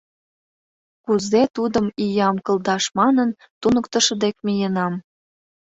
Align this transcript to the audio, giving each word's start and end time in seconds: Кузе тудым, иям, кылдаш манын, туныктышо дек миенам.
Кузе 1.05 1.41
тудым, 1.55 1.85
иям, 2.05 2.35
кылдаш 2.45 2.83
манын, 2.97 3.29
туныктышо 3.61 4.13
дек 4.23 4.35
миенам. 4.45 4.93